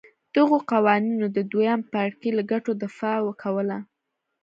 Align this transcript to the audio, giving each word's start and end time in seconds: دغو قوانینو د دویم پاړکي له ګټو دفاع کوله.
دغو 0.35 0.57
قوانینو 0.71 1.25
د 1.35 1.37
دویم 1.51 1.81
پاړکي 1.91 2.29
له 2.37 2.43
ګټو 2.51 2.71
دفاع 2.83 3.19
کوله. 3.41 3.77